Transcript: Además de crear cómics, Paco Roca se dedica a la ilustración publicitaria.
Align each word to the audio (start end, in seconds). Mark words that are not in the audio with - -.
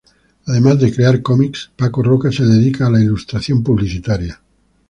Además 0.47 0.79
de 0.79 0.91
crear 0.91 1.21
cómics, 1.21 1.69
Paco 1.77 2.01
Roca 2.01 2.31
se 2.31 2.43
dedica 2.43 2.87
a 2.87 2.89
la 2.89 2.99
ilustración 2.99 3.61
publicitaria. 3.61 4.41